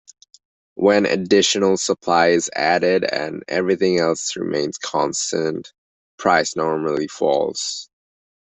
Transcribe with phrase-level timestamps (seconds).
[0.73, 5.71] When additional supply is added and everything else remains constant,
[6.17, 7.87] price normally falls.